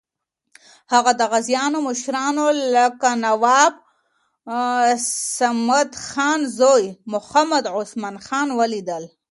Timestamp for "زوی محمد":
6.59-7.65